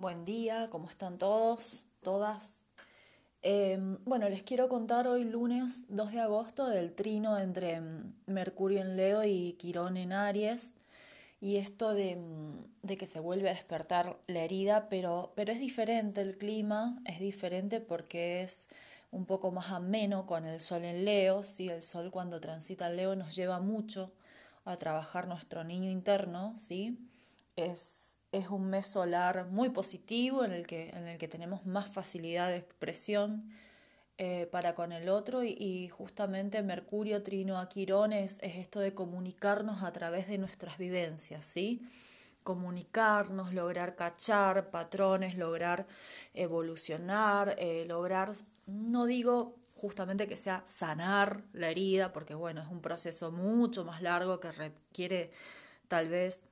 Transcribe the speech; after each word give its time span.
buen 0.00 0.24
día, 0.24 0.68
¿cómo 0.70 0.88
están 0.88 1.18
todos, 1.18 1.84
todas? 2.02 2.64
Em, 3.42 3.98
bueno, 4.06 4.30
les 4.30 4.42
quiero 4.42 4.66
contar 4.70 5.06
hoy 5.06 5.24
lunes 5.24 5.84
2 5.88 6.12
de 6.12 6.20
agosto 6.20 6.68
del 6.68 6.94
trino 6.94 7.38
entre 7.38 7.74
em, 7.74 8.14
Mercurio 8.26 8.80
en 8.80 8.96
Leo 8.96 9.24
y 9.24 9.52
Quirón 9.58 9.98
en 9.98 10.14
Aries 10.14 10.72
y 11.40 11.56
esto 11.58 11.92
de, 11.92 12.12
em, 12.12 12.64
de, 12.82 12.96
que 12.96 13.06
se 13.06 13.20
vuelve 13.20 13.50
a 13.50 13.52
despertar 13.52 14.18
la 14.26 14.40
herida, 14.40 14.88
pero, 14.88 15.32
pero 15.36 15.52
es 15.52 15.60
diferente 15.60 16.22
el 16.22 16.38
clima, 16.38 16.98
es 17.04 17.20
diferente 17.20 17.80
porque 17.80 18.42
es 18.42 18.64
un 19.10 19.26
poco 19.26 19.50
más 19.50 19.70
ameno 19.70 20.26
con 20.26 20.46
el 20.46 20.60
sol 20.60 20.84
en 20.84 21.04
Leo, 21.04 21.42
¿sí? 21.42 21.68
el 21.68 21.82
sol 21.82 22.10
cuando 22.10 22.40
transita 22.40 22.88
Leo 22.88 23.16
nos 23.16 23.36
lleva 23.36 23.60
mucho 23.60 24.12
a 24.64 24.78
trabajar 24.78 25.28
nuestro 25.28 25.62
niño 25.62 25.90
interno, 25.90 26.54
¿sí? 26.56 26.98
es, 27.56 28.09
es 28.32 28.48
un 28.48 28.70
mes 28.70 28.86
solar 28.86 29.46
muy 29.46 29.70
positivo 29.70 30.44
en 30.44 30.52
el 30.52 30.66
que, 30.66 30.90
en 30.90 31.08
el 31.08 31.18
que 31.18 31.28
tenemos 31.28 31.66
más 31.66 31.90
facilidad 31.90 32.48
de 32.48 32.58
expresión 32.58 33.50
eh, 34.18 34.46
para 34.52 34.74
con 34.74 34.92
el 34.92 35.08
otro 35.08 35.42
y, 35.42 35.88
justamente 35.88 36.62
Mercurio 36.62 37.22
trino 37.22 37.58
a 37.58 37.68
es, 38.12 38.38
esto 38.42 38.80
de 38.80 38.94
comunicarnos 38.94 39.82
a 39.82 39.92
través 39.92 40.28
de 40.28 40.38
nuestras 40.38 40.78
vivencias, 40.78 41.46
¿sí? 41.46 41.82
comunicarnos, 42.44 43.52
lograr 43.52 43.96
cachar 43.96 44.70
patrones, 44.70 45.36
lograr 45.36 45.86
evolucionar, 46.34 47.54
eh, 47.58 47.84
lograr, 47.86 48.32
no 48.66 49.06
digo 49.06 49.56
justamente 49.74 50.28
que 50.28 50.36
sea 50.36 50.62
sanar 50.66 51.42
la 51.52 51.70
herida, 51.70 52.12
porque 52.12 52.34
bueno, 52.34 52.60
es 52.60 52.68
un 52.68 52.82
proceso 52.82 53.32
mucho 53.32 53.84
más 53.84 54.02
largo 54.02 54.40
que 54.40 54.52
requiere 54.52 55.30
tal 55.88 56.08
vez 56.08 56.42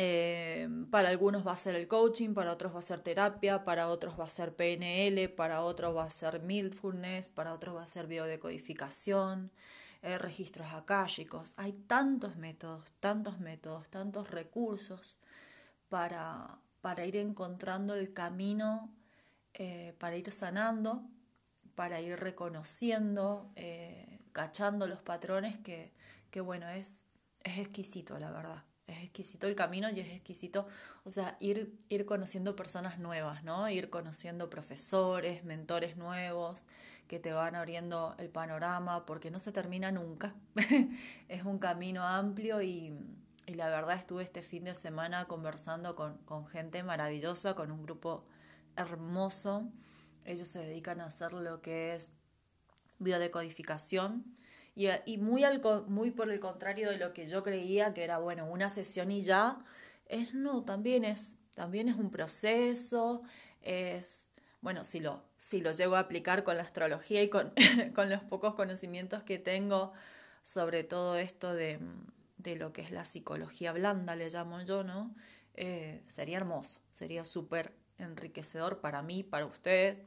eh, 0.00 0.68
para 0.92 1.08
algunos 1.08 1.44
va 1.44 1.54
a 1.54 1.56
ser 1.56 1.74
el 1.74 1.88
coaching, 1.88 2.32
para 2.32 2.52
otros 2.52 2.72
va 2.72 2.78
a 2.78 2.82
ser 2.82 3.00
terapia, 3.00 3.64
para 3.64 3.88
otros 3.88 4.16
va 4.18 4.26
a 4.26 4.28
ser 4.28 4.54
PNL, 4.54 5.28
para 5.28 5.62
otros 5.62 5.96
va 5.96 6.04
a 6.04 6.10
ser 6.10 6.40
mindfulness, 6.40 7.28
para 7.28 7.52
otros 7.52 7.74
va 7.74 7.82
a 7.82 7.86
ser 7.88 8.06
biodecodificación, 8.06 9.50
eh, 10.02 10.16
registros 10.16 10.68
akáshicos. 10.72 11.54
Hay 11.56 11.72
tantos 11.72 12.36
métodos, 12.36 12.92
tantos 13.00 13.40
métodos, 13.40 13.88
tantos 13.88 14.30
recursos 14.30 15.18
para, 15.88 16.60
para 16.80 17.04
ir 17.04 17.16
encontrando 17.16 17.94
el 17.94 18.12
camino, 18.12 18.94
eh, 19.54 19.96
para 19.98 20.16
ir 20.16 20.30
sanando, 20.30 21.02
para 21.74 22.00
ir 22.00 22.20
reconociendo, 22.20 23.52
cachando 24.30 24.86
los 24.86 25.02
patrones 25.02 25.58
que, 25.58 25.92
que 26.30 26.40
bueno, 26.40 26.68
es, 26.68 27.04
es 27.42 27.58
exquisito, 27.58 28.16
la 28.20 28.30
verdad 28.30 28.67
es 28.88 29.04
exquisito 29.04 29.46
el 29.46 29.54
camino 29.54 29.90
y 29.90 30.00
es 30.00 30.08
exquisito, 30.08 30.66
o 31.04 31.10
sea, 31.10 31.36
ir, 31.40 31.76
ir 31.88 32.06
conociendo 32.06 32.56
personas 32.56 32.98
nuevas, 32.98 33.44
¿no? 33.44 33.68
Ir 33.68 33.90
conociendo 33.90 34.50
profesores, 34.50 35.44
mentores 35.44 35.96
nuevos 35.96 36.66
que 37.06 37.18
te 37.18 37.32
van 37.32 37.54
abriendo 37.54 38.14
el 38.18 38.30
panorama 38.30 39.06
porque 39.06 39.30
no 39.30 39.38
se 39.38 39.52
termina 39.52 39.92
nunca. 39.92 40.34
es 41.28 41.44
un 41.44 41.58
camino 41.58 42.02
amplio 42.02 42.62
y, 42.62 42.98
y, 43.46 43.54
la 43.54 43.68
verdad 43.68 43.96
estuve 43.96 44.24
este 44.24 44.42
fin 44.42 44.64
de 44.64 44.74
semana 44.74 45.26
conversando 45.26 45.94
con, 45.94 46.16
con 46.18 46.46
gente 46.46 46.82
maravillosa, 46.82 47.54
con 47.54 47.70
un 47.70 47.82
grupo 47.82 48.26
hermoso. 48.76 49.70
Ellos 50.24 50.48
se 50.48 50.60
dedican 50.60 51.00
a 51.00 51.06
hacer 51.06 51.34
lo 51.34 51.60
que 51.60 51.94
es 51.94 52.12
biodecodificación 52.98 54.38
y, 54.78 55.18
muy, 55.18 56.10
por 56.12 56.30
el 56.30 56.38
contrario 56.38 56.88
de 56.90 56.98
lo 56.98 57.12
que 57.12 57.26
yo 57.26 57.42
creía 57.42 57.92
que 57.92 58.04
era, 58.04 58.18
bueno, 58.18 58.46
una 58.46 58.70
sesión 58.70 59.10
y 59.10 59.22
ya, 59.22 59.58
es 60.06 60.34
no, 60.34 60.64
también 60.64 61.04
es, 61.04 61.36
también 61.54 61.88
es 61.88 61.96
un 61.96 62.10
proceso, 62.10 63.22
es, 63.60 64.30
bueno, 64.60 64.84
si 64.84 65.00
lo, 65.00 65.24
si 65.36 65.60
lo 65.60 65.72
llego 65.72 65.96
a 65.96 66.00
aplicar 66.00 66.44
con 66.44 66.56
la 66.56 66.62
astrología 66.62 67.22
y 67.24 67.28
con, 67.28 67.52
con 67.94 68.08
los 68.08 68.22
pocos 68.22 68.54
conocimientos 68.54 69.24
que 69.24 69.38
tengo 69.38 69.92
sobre 70.44 70.84
todo 70.84 71.16
esto 71.16 71.52
de, 71.54 71.80
de, 72.36 72.56
lo 72.56 72.72
que 72.72 72.82
es 72.82 72.92
la 72.92 73.04
psicología 73.04 73.72
blanda, 73.72 74.14
le 74.14 74.30
llamo 74.30 74.62
yo, 74.62 74.84
¿no? 74.84 75.14
Eh, 75.54 76.04
sería 76.06 76.36
hermoso, 76.36 76.80
sería 76.92 77.24
súper 77.24 77.74
enriquecedor 77.98 78.80
para 78.80 79.02
mí, 79.02 79.24
para 79.24 79.44
ustedes. 79.44 80.02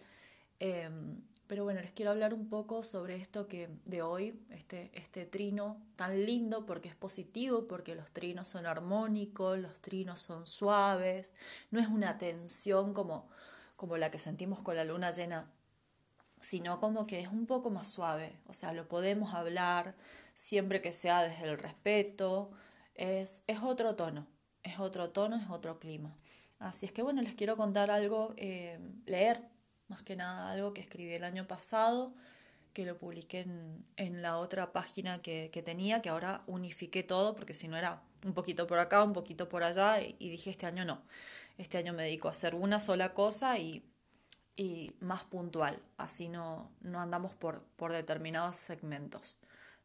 Em, 0.60 1.22
pero 1.52 1.66
bueno, 1.66 1.82
les 1.82 1.92
quiero 1.92 2.12
hablar 2.12 2.34
un 2.34 2.48
poco 2.48 2.82
sobre 2.82 3.18
esto 3.18 3.50
que 3.50 3.68
de 3.84 4.02
hoy, 4.02 4.42
este, 4.52 4.90
este 4.94 5.26
trino 5.26 5.82
tan 5.98 6.26
lindo 6.26 6.66
porque 6.66 6.88
es 6.88 6.96
positivo, 6.96 7.68
porque 7.68 7.94
los 7.94 8.10
trinos 8.12 8.48
son 8.48 8.66
armónicos, 8.66 9.60
los 9.60 9.82
trinos 9.82 10.22
son 10.22 10.48
suaves, 10.48 11.36
no 11.70 11.82
es 11.82 11.90
una 11.90 12.18
tensión 12.18 12.94
como, 12.94 13.28
como 13.76 13.98
la 13.98 14.10
que 14.10 14.18
sentimos 14.18 14.60
con 14.60 14.78
la 14.78 14.86
luna 14.86 15.12
llena, 15.12 15.52
sino 16.40 16.80
como 16.80 17.06
que 17.06 17.20
es 17.20 17.28
un 17.28 17.46
poco 17.46 17.70
más 17.70 17.90
suave, 17.90 18.40
o 18.48 18.54
sea, 18.54 18.72
lo 18.72 18.88
podemos 18.88 19.34
hablar 19.34 19.98
siempre 20.34 20.82
que 20.82 20.94
sea 20.94 21.22
desde 21.22 21.50
el 21.50 21.58
respeto, 21.58 22.52
es, 22.96 23.44
es 23.48 23.60
otro 23.62 23.98
tono, 23.98 24.26
es 24.64 24.80
otro 24.80 25.10
tono, 25.10 25.36
es 25.36 25.50
otro 25.50 25.80
clima. 25.80 26.16
Así 26.60 26.86
es 26.86 26.94
que 26.94 27.02
bueno, 27.02 27.22
les 27.22 27.36
quiero 27.36 27.58
contar 27.58 27.92
algo, 27.92 28.36
eh, 28.38 28.80
leer 29.06 29.51
más 29.92 30.02
que 30.02 30.16
nada 30.16 30.50
algo 30.52 30.74
que 30.74 30.82
escribí 30.82 31.14
el 31.14 31.24
año 31.26 31.46
pasado, 31.48 32.14
que 32.74 32.86
lo 32.86 32.98
publiqué 32.98 33.42
en, 33.98 34.22
la 34.22 34.38
otra 34.38 34.72
página 34.72 35.22
que, 35.22 35.50
tenía, 35.66 36.02
que 36.02 36.10
ahora 36.10 36.44
unifiqué 36.48 37.04
todo, 37.04 37.36
porque 37.36 37.54
si 37.54 37.68
no 37.68 37.76
era 37.78 38.02
un 38.26 38.34
poquito 38.34 38.66
por 38.68 38.80
acá, 38.80 39.04
un 39.04 39.12
poquito 39.12 39.50
por 39.50 39.64
allá, 39.64 40.02
y, 40.02 40.16
dije 40.18 40.50
este 40.50 40.66
año 40.66 40.86
no, 40.86 41.02
este 41.58 41.78
año 41.78 41.94
me 41.94 42.04
dedico 42.04 42.30
a 42.30 42.32
hacer 42.32 42.56
una 42.56 42.80
sola 42.80 43.14
cosa 43.14 43.60
y, 43.60 43.84
y 44.56 44.96
más 45.02 45.26
puntual, 45.26 45.82
así 45.98 46.30
no, 46.30 46.72
no 46.80 47.02
andamos 47.02 47.34
por, 47.36 47.64
por 47.76 47.92
determinados 47.92 48.56
segmentos. 48.56 49.40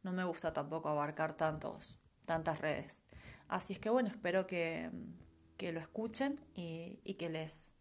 No 0.05 0.13
me 0.13 0.23
gusta 0.23 0.53
tampoco 0.53 0.89
abarcar 0.89 1.37
tantos, 1.37 1.99
tantas 2.25 2.61
redes. 2.61 3.03
Así 3.49 3.73
es 3.73 3.81
que 3.81 3.91
bueno, 3.91 4.09
espero 4.09 4.47
que, 4.47 4.89
que 5.57 5.73
lo 5.73 5.81
escuchen 5.81 6.41
y, 6.55 7.01
y 7.03 7.15
que 7.15 7.29
les, 7.29 7.73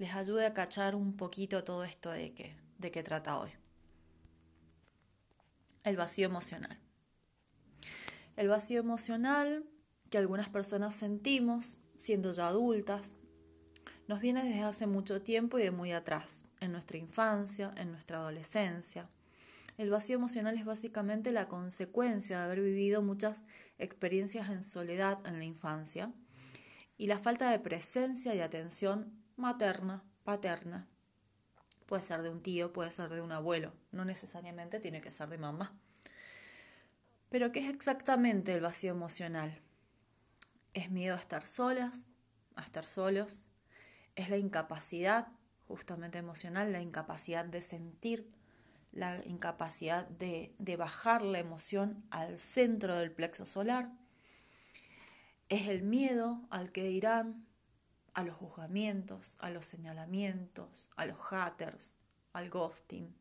les 0.00 0.14
ayude 0.14 0.46
a 0.46 0.54
cachar 0.54 0.94
un 0.94 1.14
poquito 1.14 1.62
todo 1.62 1.84
esto 1.84 2.08
de 2.08 2.32
qué, 2.32 2.56
de 2.78 2.90
trata 2.90 3.38
hoy. 3.38 3.50
El 5.84 5.98
vacío 5.98 6.24
emocional. 6.24 6.80
El 8.34 8.48
vacío 8.48 8.80
emocional 8.80 9.62
que 10.08 10.16
algunas 10.16 10.48
personas 10.48 10.94
sentimos 10.94 11.76
siendo 11.94 12.32
ya 12.32 12.46
adultas 12.46 13.16
nos 14.08 14.22
viene 14.22 14.42
desde 14.42 14.62
hace 14.62 14.86
mucho 14.86 15.20
tiempo 15.20 15.58
y 15.58 15.64
de 15.64 15.70
muy 15.70 15.92
atrás, 15.92 16.46
en 16.60 16.72
nuestra 16.72 16.96
infancia, 16.96 17.74
en 17.76 17.92
nuestra 17.92 18.20
adolescencia. 18.20 19.10
El 19.76 19.90
vacío 19.90 20.16
emocional 20.16 20.56
es 20.56 20.64
básicamente 20.64 21.30
la 21.30 21.46
consecuencia 21.46 22.38
de 22.38 22.44
haber 22.44 22.62
vivido 22.62 23.02
muchas 23.02 23.44
experiencias 23.76 24.48
en 24.48 24.62
soledad 24.62 25.18
en 25.26 25.36
la 25.36 25.44
infancia 25.44 26.10
y 26.96 27.06
la 27.06 27.18
falta 27.18 27.50
de 27.50 27.58
presencia 27.58 28.34
y 28.34 28.40
atención 28.40 29.19
materna, 29.40 30.04
paterna. 30.24 30.88
Puede 31.86 32.02
ser 32.02 32.22
de 32.22 32.30
un 32.30 32.42
tío, 32.42 32.72
puede 32.72 32.90
ser 32.90 33.10
de 33.10 33.20
un 33.20 33.32
abuelo, 33.32 33.72
no 33.90 34.04
necesariamente 34.04 34.78
tiene 34.78 35.00
que 35.00 35.10
ser 35.10 35.28
de 35.28 35.38
mamá. 35.38 35.76
Pero 37.30 37.50
¿qué 37.52 37.60
es 37.60 37.70
exactamente 37.70 38.54
el 38.54 38.60
vacío 38.60 38.92
emocional? 38.92 39.60
Es 40.74 40.90
miedo 40.90 41.16
a 41.16 41.20
estar 41.20 41.46
solas, 41.46 42.06
a 42.54 42.62
estar 42.62 42.84
solos, 42.84 43.46
es 44.14 44.30
la 44.30 44.36
incapacidad 44.36 45.28
justamente 45.66 46.18
emocional, 46.18 46.72
la 46.72 46.82
incapacidad 46.82 47.44
de 47.44 47.62
sentir, 47.62 48.30
la 48.92 49.24
incapacidad 49.24 50.06
de, 50.06 50.54
de 50.58 50.76
bajar 50.76 51.22
la 51.22 51.38
emoción 51.38 52.04
al 52.10 52.38
centro 52.38 52.96
del 52.96 53.12
plexo 53.12 53.46
solar, 53.46 53.90
es 55.48 55.68
el 55.68 55.82
miedo 55.82 56.40
al 56.50 56.72
que 56.72 56.84
dirán, 56.84 57.44
a 58.14 58.24
los 58.24 58.36
juzgamientos, 58.36 59.36
a 59.40 59.50
los 59.50 59.66
señalamientos, 59.66 60.90
a 60.96 61.06
los 61.06 61.18
haters, 61.18 61.98
al 62.32 62.50
ghosting. 62.50 63.14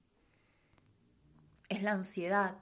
Es 1.69 1.83
la 1.83 1.91
ansiedad, 1.91 2.57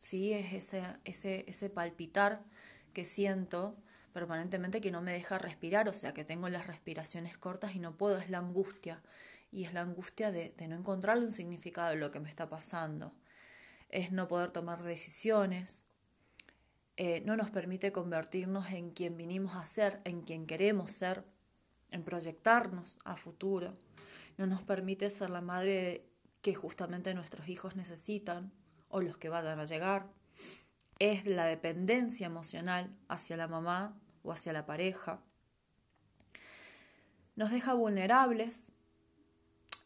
¿sí? 0.00 0.32
es 0.32 0.52
ese, 0.52 0.84
ese, 1.04 1.44
ese 1.48 1.70
palpitar 1.70 2.44
que 2.92 3.04
siento 3.04 3.76
permanentemente 4.12 4.80
que 4.80 4.90
no 4.90 5.02
me 5.02 5.12
deja 5.12 5.38
respirar, 5.38 5.88
o 5.88 5.92
sea 5.92 6.12
que 6.12 6.24
tengo 6.24 6.48
las 6.48 6.66
respiraciones 6.66 7.38
cortas 7.38 7.74
y 7.74 7.78
no 7.78 7.96
puedo, 7.96 8.18
es 8.18 8.30
la 8.30 8.38
angustia. 8.38 9.02
Y 9.50 9.64
es 9.64 9.72
la 9.72 9.80
angustia 9.80 10.30
de, 10.30 10.52
no 10.68 10.76
encontrarle 10.76 11.24
un 11.24 11.32
significado 11.32 11.90
de 11.90 11.96
lo 11.96 12.10
que 12.10 12.20
me 12.20 12.28
está 12.28 12.48
pasando. 12.48 13.14
Es 13.88 14.12
no 14.12 14.28
poder 14.28 14.50
tomar 14.50 14.82
decisiones, 14.82 15.88
eh, 16.96 17.22
no 17.24 17.36
nos 17.36 17.50
permite 17.50 17.92
convertirnos 17.92 18.70
en 18.72 18.90
quien 18.90 19.16
vinimos 19.16 19.54
a 19.54 19.64
ser, 19.64 20.00
en 20.04 20.20
quien 20.20 20.46
queremos 20.46 20.90
ser 20.90 21.24
en 21.90 22.04
proyectarnos 22.04 22.98
a 23.04 23.16
futuro, 23.16 23.76
no 24.36 24.46
nos 24.46 24.62
permite 24.62 25.10
ser 25.10 25.30
la 25.30 25.40
madre 25.40 26.06
que 26.42 26.54
justamente 26.54 27.14
nuestros 27.14 27.48
hijos 27.48 27.76
necesitan 27.76 28.52
o 28.88 29.00
los 29.00 29.18
que 29.18 29.28
vayan 29.28 29.58
a 29.58 29.64
llegar. 29.64 30.06
Es 30.98 31.26
la 31.26 31.44
dependencia 31.44 32.26
emocional 32.26 32.96
hacia 33.08 33.36
la 33.36 33.48
mamá 33.48 34.00
o 34.22 34.32
hacia 34.32 34.52
la 34.52 34.66
pareja. 34.66 35.20
Nos 37.36 37.50
deja 37.50 37.74
vulnerables, 37.74 38.72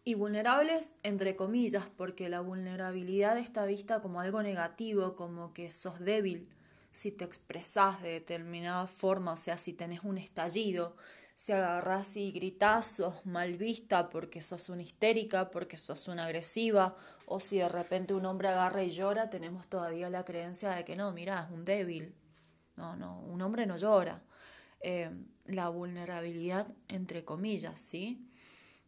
y 0.04 0.14
vulnerables 0.14 0.94
entre 1.02 1.36
comillas, 1.36 1.84
porque 1.96 2.28
la 2.28 2.40
vulnerabilidad 2.40 3.38
está 3.38 3.64
vista 3.66 4.00
como 4.00 4.20
algo 4.20 4.42
negativo, 4.42 5.14
como 5.14 5.52
que 5.52 5.70
sos 5.70 6.00
débil 6.00 6.48
si 6.90 7.10
te 7.10 7.24
expresás 7.24 8.02
de 8.02 8.10
determinada 8.10 8.86
forma, 8.86 9.32
o 9.32 9.36
sea, 9.36 9.56
si 9.56 9.72
tenés 9.72 10.00
un 10.02 10.18
estallido, 10.18 10.96
si 11.42 11.50
agarrás 11.50 12.16
y 12.16 12.30
gritás, 12.30 12.86
sos 12.86 13.26
mal 13.26 13.56
vista 13.56 14.08
porque 14.08 14.40
sos 14.40 14.68
una 14.68 14.82
histérica, 14.82 15.50
porque 15.50 15.76
sos 15.76 16.06
una 16.06 16.26
agresiva, 16.26 16.96
o 17.26 17.40
si 17.40 17.58
de 17.58 17.68
repente 17.68 18.14
un 18.14 18.26
hombre 18.26 18.48
agarra 18.48 18.84
y 18.84 18.90
llora, 18.90 19.28
tenemos 19.28 19.66
todavía 19.66 20.08
la 20.08 20.24
creencia 20.24 20.70
de 20.70 20.84
que 20.84 20.94
no, 20.94 21.10
mira, 21.12 21.46
es 21.48 21.50
un 21.50 21.64
débil. 21.64 22.14
No, 22.76 22.94
no, 22.94 23.20
un 23.22 23.42
hombre 23.42 23.66
no 23.66 23.76
llora. 23.76 24.22
Eh, 24.80 25.10
la 25.46 25.68
vulnerabilidad, 25.68 26.68
entre 26.86 27.24
comillas, 27.24 27.80
¿sí? 27.80 28.30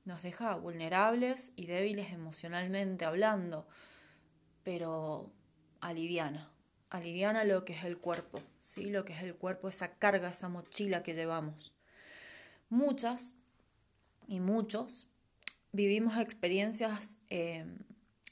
nos 0.05 0.23
deja 0.23 0.55
vulnerables 0.55 1.53
y 1.57 1.67
débiles 1.67 2.13
emocionalmente 2.13 3.05
hablando, 3.05 3.67
pero 4.63 5.29
aliviana, 5.81 6.53
aliviana 6.91 7.43
lo 7.43 7.65
que 7.65 7.73
es 7.73 7.83
el 7.85 7.99
cuerpo, 7.99 8.41
¿sí? 8.61 8.91
lo 8.91 9.05
que 9.05 9.13
es 9.13 9.25
el 9.25 9.35
cuerpo, 9.35 9.69
esa 9.69 9.97
carga, 9.99 10.29
esa 10.29 10.49
mochila 10.49 11.03
que 11.03 11.15
llevamos. 11.15 11.77
Muchas 12.75 13.37
y 14.27 14.41
muchos 14.41 15.07
vivimos 15.71 16.17
experiencias 16.17 17.19
eh, 17.31 17.65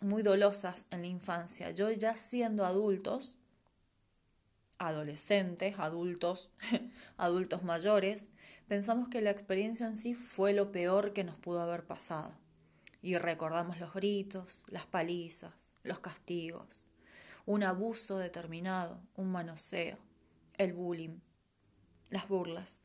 muy 0.00 0.25
dolosas 0.25 0.89
en 0.91 1.03
la 1.03 1.06
infancia. 1.06 1.71
Yo 1.71 1.93
ya 1.93 2.17
siendo 2.17 2.67
adultos, 2.67 3.39
adolescentes, 4.79 5.79
adultos, 5.79 6.50
adultos 7.19 7.62
mayores, 7.62 8.31
pensamos 8.67 9.09
que 9.09 9.21
la 9.21 9.31
experiencia 9.31 9.87
en 9.87 9.94
sí 9.94 10.17
fue 10.17 10.53
lo 10.55 10.73
peor 10.73 11.12
que 11.12 11.23
nos 11.23 11.39
pudo 11.39 11.61
haber 11.61 11.87
pasado. 11.87 12.37
Y 13.00 13.19
recordamos 13.19 13.79
los 13.79 13.94
gritos, 13.94 14.65
las 14.67 14.87
palizas, 14.87 15.77
los 15.85 16.00
castigos, 16.00 16.89
un 17.47 17.62
abuso 17.62 18.19
determinado, 18.19 19.00
un 19.15 19.31
manoseo, 19.31 19.99
el 20.59 20.73
bullying, 20.73 21.21
las 22.11 22.27
burlas. 22.27 22.83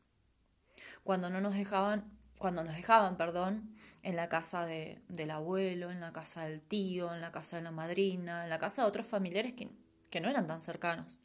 Cuando 1.04 1.30
no 1.30 1.40
nos 1.40 1.54
dejaban, 1.54 2.10
cuando 2.38 2.62
nos 2.62 2.74
dejaban, 2.76 3.16
perdón, 3.16 3.74
en 4.02 4.16
la 4.16 4.28
casa 4.28 4.64
de, 4.64 5.02
del 5.08 5.30
abuelo, 5.30 5.90
en 5.90 6.00
la 6.00 6.12
casa 6.12 6.44
del 6.44 6.60
tío, 6.60 7.12
en 7.14 7.20
la 7.20 7.32
casa 7.32 7.56
de 7.56 7.62
la 7.62 7.72
madrina, 7.72 8.44
en 8.44 8.50
la 8.50 8.58
casa 8.58 8.82
de 8.82 8.88
otros 8.88 9.06
familiares 9.06 9.54
que, 9.54 9.68
que 10.10 10.20
no 10.20 10.28
eran 10.28 10.46
tan 10.46 10.60
cercanos. 10.60 11.20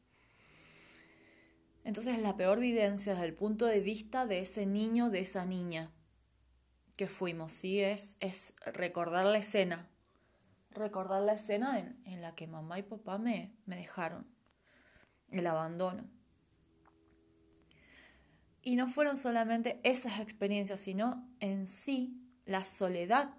Entonces 1.83 2.17
la 2.19 2.37
peor 2.37 2.59
vivencia 2.59 3.13
desde 3.13 3.27
el 3.27 3.33
punto 3.33 3.65
de 3.65 3.81
vista 3.81 4.25
de 4.25 4.39
ese 4.39 4.65
niño, 4.65 5.09
de 5.09 5.19
esa 5.19 5.45
niña 5.45 5.91
que 6.97 7.07
fuimos, 7.07 7.53
¿sí? 7.53 7.81
Es, 7.81 8.17
es 8.19 8.55
recordar 8.65 9.25
la 9.25 9.37
escena, 9.37 9.89
recordar 10.71 11.21
la 11.21 11.33
escena 11.33 11.79
en, 11.79 12.01
en 12.05 12.21
la 12.21 12.35
que 12.35 12.47
mamá 12.47 12.79
y 12.79 12.83
papá 12.83 13.17
me, 13.17 13.53
me 13.65 13.75
dejaron, 13.75 14.25
el 15.31 15.45
abandono. 15.47 16.05
Y 18.65 18.77
no 18.77 18.87
fueron 18.87 19.17
solamente 19.17 19.81
esas 19.83 20.19
experiencias, 20.19 20.79
sino 20.79 21.27
en 21.41 21.67
sí 21.67 22.17
la 22.45 22.63
soledad 22.63 23.35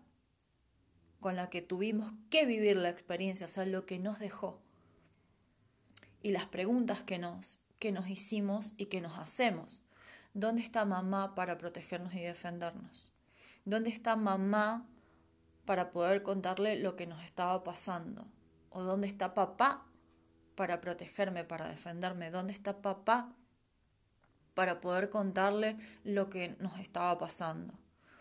con 1.19 1.35
la 1.35 1.49
que 1.49 1.63
tuvimos 1.63 2.13
que 2.29 2.45
vivir 2.45 2.77
la 2.77 2.91
experiencia, 2.91 3.47
o 3.47 3.49
sea, 3.49 3.65
lo 3.65 3.87
que 3.87 3.99
nos 3.99 4.19
dejó. 4.19 4.61
Y 6.21 6.33
las 6.33 6.45
preguntas 6.45 7.03
que 7.03 7.19
nos, 7.19 7.63
que 7.79 7.91
nos 7.91 8.09
hicimos 8.09 8.75
y 8.77 8.87
que 8.87 9.01
nos 9.01 9.19
hacemos. 9.19 9.87
¿Dónde 10.35 10.61
está 10.61 10.85
mamá 10.85 11.35
para 11.35 11.57
protegernos 11.57 12.13
y 12.13 12.21
defendernos? 12.21 13.15
¿Dónde 13.65 13.89
está 13.89 14.17
mamá 14.17 14.87
para 15.65 15.91
poder 15.91 16.23
contarle 16.23 16.79
lo 16.79 16.97
que 16.97 17.07
nos 17.07 17.25
estaba 17.25 17.65
pasando? 17.65 18.27
¿O 18.69 18.83
dónde 18.83 19.09
está 19.09 19.33
papá 19.33 19.87
para 20.55 20.83
protegerme, 20.83 21.45
para 21.45 21.69
defenderme? 21.69 22.31
¿Dónde 22.31 22.53
está 22.53 22.83
papá 22.83 23.35
para 24.55 24.81
poder 24.81 25.11
contarle 25.11 25.77
lo 26.05 26.31
que 26.31 26.57
nos 26.61 26.79
estaba 26.79 27.19
pasando? 27.19 27.75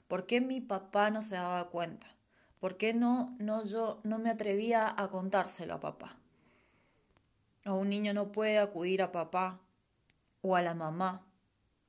¿Por 0.08 0.26
qué 0.26 0.42
mi 0.42 0.62
papá 0.62 1.10
no 1.10 1.22
se 1.22 1.36
daba 1.36 1.70
cuenta? 1.70 2.08
¿Por 2.60 2.78
qué 2.78 2.94
no, 2.94 3.36
no 3.40 3.66
yo 3.66 4.00
no 4.04 4.20
me 4.20 4.30
atrevía 4.30 4.94
a 4.96 5.08
contárselo 5.10 5.76
a 5.76 5.80
papá? 5.80 6.18
O 7.66 7.74
un 7.74 7.90
niño 7.90 8.14
no 8.14 8.32
puede 8.32 8.60
acudir 8.60 9.02
a 9.02 9.12
papá 9.12 9.60
o 10.42 10.56
a 10.56 10.62
la 10.62 10.74
mamá, 10.74 11.26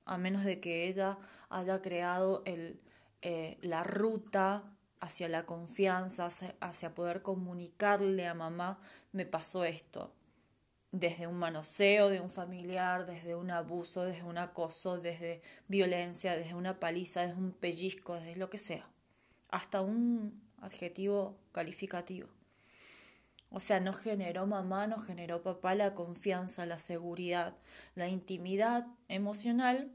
a 0.05 0.19
menos 0.19 0.45
de 0.45 0.61
que 0.61 0.89
ella 0.89 1.19
haya 1.49 1.83
creado 1.83 2.43
eh, 2.47 3.59
la 3.61 3.83
ruta 3.85 4.63
hacia 5.01 5.29
la 5.29 5.45
confianza, 5.45 6.29
hacia, 6.61 6.95
poder 6.95 7.23
comunicarle 7.23 8.27
a 8.27 8.35
mamá, 8.35 8.79
me 9.13 9.27
pasó 9.27 9.65
esto, 9.65 10.13
desde 10.95 11.27
un 11.27 11.35
manoseo 11.35 12.09
de 12.09 12.21
un 12.21 12.31
familiar, 12.31 13.05
desde 13.05 13.35
un 13.35 13.51
abuso, 13.51 14.05
desde 14.05 14.23
un 14.23 14.39
acoso, 14.39 14.99
desde 14.99 15.43
violencia, 15.67 16.37
desde 16.37 16.55
una 16.55 16.79
paliza, 16.79 17.23
desde 17.23 17.35
un 17.35 17.51
pellizco, 17.51 18.15
desde 18.15 18.37
lo 18.37 18.49
que 18.49 18.59
sea, 18.59 18.89
hasta 19.49 19.81
un 19.81 20.41
adjetivo 20.61 21.37
calificativo. 21.51 22.29
O 23.51 23.59
sea, 23.59 23.81
no 23.81 23.93
generó 23.93 24.47
mamá, 24.47 24.87
no 24.87 25.01
generó 25.01 25.43
papá 25.43 25.75
la 25.75 25.95
confianza, 25.95 26.65
la 26.65 26.79
seguridad, 26.79 27.57
la 27.97 28.09
intimidad 28.09 28.87
emocional 29.09 29.91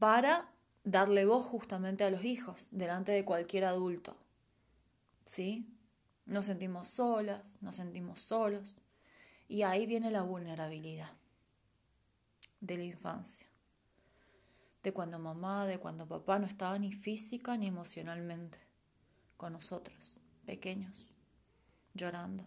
para 0.00 0.50
darle 0.82 1.26
voz 1.26 1.46
justamente 1.46 2.02
a 2.02 2.10
los 2.10 2.24
hijos 2.24 2.70
delante 2.72 3.12
de 3.12 3.24
cualquier 3.24 3.66
adulto. 3.66 4.16
¿Sí? 5.24 5.64
Nos 6.24 6.46
sentimos 6.46 6.88
solas, 6.88 7.58
nos 7.60 7.76
sentimos 7.76 8.20
solos. 8.20 8.82
Y 9.48 9.62
ahí 9.62 9.86
viene 9.86 10.10
la 10.10 10.22
vulnerabilidad 10.22 11.10
de 12.60 12.76
la 12.76 12.84
infancia. 12.84 13.46
De 14.82 14.92
cuando 14.92 15.18
mamá, 15.18 15.66
de 15.66 15.78
cuando 15.78 16.06
papá 16.06 16.38
no 16.38 16.46
estaba 16.46 16.78
ni 16.78 16.92
física 16.92 17.56
ni 17.56 17.66
emocionalmente 17.66 18.58
con 19.36 19.52
nosotros, 19.52 20.20
pequeños 20.44 21.14
llorando. 21.94 22.44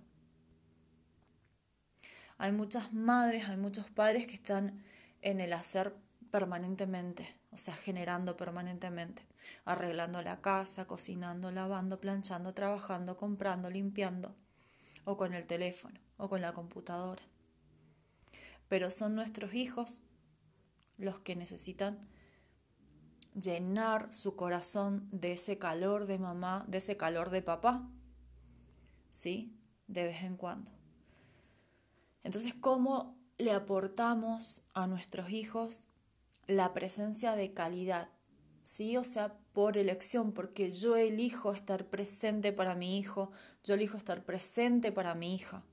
Hay 2.38 2.52
muchas 2.52 2.94
madres, 2.94 3.50
hay 3.50 3.58
muchos 3.58 3.90
padres 3.90 4.26
que 4.26 4.36
están 4.36 4.84
en 5.22 5.42
el 5.42 5.52
hacer 5.52 5.94
permanentemente, 6.32 7.36
o 7.52 7.58
sea, 7.58 7.76
generando 7.76 8.38
permanentemente, 8.38 9.26
arreglando 9.66 10.22
la 10.22 10.40
casa, 10.40 10.86
cocinando, 10.86 11.52
lavando, 11.52 12.00
planchando, 12.00 12.54
trabajando, 12.54 13.18
comprando, 13.18 13.70
limpiando, 13.70 14.36
o 15.04 15.18
con 15.18 15.34
el 15.34 15.48
teléfono, 15.48 16.00
o 16.20 16.30
con 16.30 16.42
la 16.42 16.54
computadora. 16.54 17.24
Pero 18.68 18.92
son 18.92 19.16
nuestros 19.16 19.56
hijos 19.56 20.04
los 20.98 21.20
que 21.20 21.36
necesitan 21.36 22.08
llenar 23.34 24.14
su 24.14 24.36
corazón 24.36 25.08
de 25.12 25.34
ese 25.34 25.58
calor 25.58 26.06
de 26.06 26.20
mamá, 26.20 26.66
de 26.68 26.78
ese 26.80 26.98
calor 26.98 27.32
de 27.32 27.42
papá, 27.42 27.90
¿sí? 29.10 29.56
De 29.88 30.04
vez 30.04 30.22
en 30.24 30.36
cuando. 30.36 30.72
Entonces, 32.24 32.54
¿cómo 32.54 33.18
le 33.38 33.54
aportamos 33.54 34.64
a 34.74 34.88
nuestros 34.88 35.32
hijos 35.32 35.86
la 36.48 36.74
presencia 36.74 37.36
de 37.36 37.54
calidad? 37.54 38.10
¿Sí? 38.62 38.98
O 38.98 39.04
sea, 39.04 39.38
por 39.54 39.78
elección, 39.78 40.34
porque 40.34 40.72
yo 40.72 40.98
elijo 40.98 41.54
estar 41.54 41.86
presente 41.86 42.52
para 42.52 42.76
mi 42.76 43.00
hijo, 43.00 43.32
yo 43.64 43.76
elijo 43.76 43.98
estar 43.98 44.26
presente 44.26 44.92
para 44.92 45.16
mi 45.16 45.34
hija. 45.34 45.64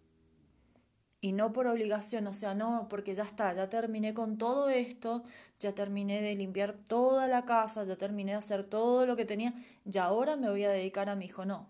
Y 1.27 1.33
no 1.33 1.53
por 1.53 1.67
obligación, 1.67 2.29
o 2.29 2.33
sea, 2.33 2.55
no, 2.55 2.87
porque 2.89 3.13
ya 3.13 3.25
está, 3.25 3.53
ya 3.53 3.69
terminé 3.69 4.15
con 4.15 4.39
todo 4.39 4.69
esto, 4.69 5.25
ya 5.59 5.75
terminé 5.75 6.23
de 6.23 6.37
limpiar 6.37 6.77
toda 6.89 7.27
la 7.27 7.45
casa, 7.45 7.83
ya 7.83 7.97
terminé 7.97 8.31
de 8.31 8.39
hacer 8.39 8.63
todo 8.63 9.07
lo 9.07 9.17
que 9.17 9.25
tenía, 9.25 9.53
y 9.85 9.99
ahora 9.99 10.37
me 10.37 10.49
voy 10.49 10.63
a 10.63 10.71
dedicar 10.71 11.09
a 11.09 11.17
mi 11.17 11.25
hijo. 11.25 11.45
No, 11.45 11.69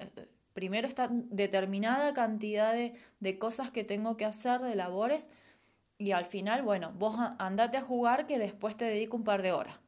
eh, 0.00 0.10
eh, 0.16 0.28
Primero 0.52 0.88
está 0.88 1.08
determinada 1.12 2.12
cantidad 2.12 2.74
de, 2.74 3.38
cosas 3.38 3.70
que 3.70 3.84
tengo 3.84 4.16
que 4.16 4.24
hacer, 4.24 4.60
de 4.60 4.74
labores, 4.74 5.28
y 5.96 6.10
al 6.10 6.24
final, 6.24 6.62
bueno, 6.62 6.92
vos 6.98 7.14
andate 7.38 7.76
a 7.76 7.82
jugar 7.82 8.26
que 8.26 8.36
después 8.40 8.76
te 8.76 8.86
dedico 8.86 9.16
un 9.16 9.22
par 9.22 9.42
de 9.42 9.52
horas. 9.52 9.78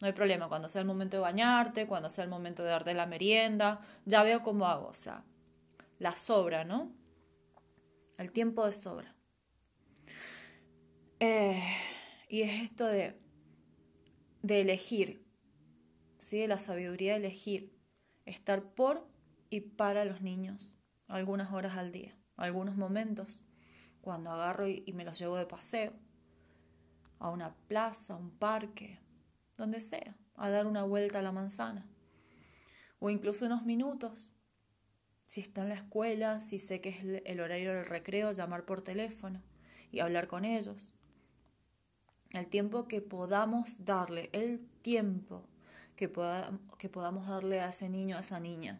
No 0.00 0.06
hay 0.06 0.14
problema, 0.14 0.48
cuando 0.48 0.70
sea 0.70 0.80
el 0.80 0.86
momento 0.86 1.18
de 1.18 1.20
bañarte, 1.20 1.86
cuando 1.86 2.08
sea 2.08 2.24
el 2.24 2.30
momento 2.30 2.62
de 2.62 2.70
darte 2.70 2.94
la 2.94 3.04
merienda, 3.04 3.82
ya 4.06 4.22
veo 4.22 4.42
cómo 4.42 4.64
hago, 4.68 4.86
o 4.86 4.94
sea, 4.94 5.22
la 5.98 6.16
sobra, 6.16 6.64
¿no? 6.64 7.01
El 8.22 8.30
tiempo 8.30 8.64
de 8.64 8.72
sobra. 8.72 9.16
Eh, 11.18 11.60
y 12.28 12.42
es 12.42 12.62
esto 12.62 12.86
de, 12.86 13.20
de 14.42 14.60
elegir, 14.60 15.26
¿sí? 16.18 16.46
La 16.46 16.58
sabiduría 16.58 17.14
de 17.14 17.18
elegir, 17.18 17.76
estar 18.24 18.74
por 18.74 19.08
y 19.50 19.60
para 19.62 20.04
los 20.04 20.22
niños 20.22 20.76
algunas 21.08 21.52
horas 21.52 21.76
al 21.76 21.90
día, 21.90 22.16
algunos 22.36 22.76
momentos, 22.76 23.44
cuando 24.00 24.30
agarro 24.30 24.68
y, 24.68 24.84
me 24.94 25.04
los 25.04 25.18
llevo 25.18 25.36
de 25.36 25.46
paseo 25.46 25.92
a 27.18 27.28
una 27.28 27.56
plaza, 27.66 28.14
a 28.14 28.18
un 28.18 28.30
parque, 28.30 29.00
donde 29.56 29.80
sea, 29.80 30.16
a 30.36 30.48
dar 30.48 30.68
una 30.68 30.84
vuelta 30.84 31.18
a 31.18 31.22
la 31.22 31.32
manzana. 31.32 31.90
O 33.00 33.10
incluso 33.10 33.46
unos 33.46 33.64
minutos. 33.64 34.32
Si 35.32 35.40
está 35.40 35.62
en 35.62 35.70
la 35.70 35.76
escuela, 35.76 36.40
si 36.40 36.58
sé 36.58 36.82
que 36.82 36.90
es 36.90 37.22
el 37.24 37.40
horario 37.40 37.72
del 37.72 37.86
recreo, 37.86 38.32
llamar 38.32 38.66
por 38.66 38.82
teléfono 38.82 39.40
y 39.90 40.00
hablar 40.00 40.26
con 40.26 40.44
ellos. 40.44 40.92
El 42.34 42.48
tiempo 42.48 42.86
que 42.86 43.00
podamos 43.00 43.86
darle, 43.86 44.28
el 44.34 44.60
tiempo 44.82 45.48
que, 45.96 46.12
que 46.76 46.88
podamos 46.90 47.28
darle 47.28 47.62
a 47.62 47.70
ese 47.70 47.88
niño, 47.88 48.18
a 48.18 48.20
esa 48.20 48.40
niña. 48.40 48.78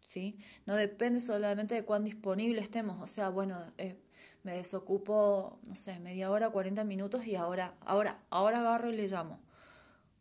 ¿sí? 0.00 0.36
No 0.66 0.74
depende 0.74 1.20
solamente 1.20 1.76
de 1.76 1.84
cuán 1.84 2.02
disponible 2.02 2.60
estemos. 2.60 3.00
O 3.00 3.06
sea, 3.06 3.28
bueno, 3.28 3.62
eh, 3.78 3.96
me 4.42 4.56
desocupo, 4.56 5.60
no 5.68 5.76
sé, 5.76 6.00
media 6.00 6.28
hora, 6.28 6.50
40 6.50 6.82
minutos 6.82 7.24
y 7.24 7.36
ahora, 7.36 7.76
ahora, 7.86 8.20
ahora 8.30 8.58
agarro 8.58 8.90
y 8.90 8.96
le 8.96 9.06
llamo. 9.06 9.38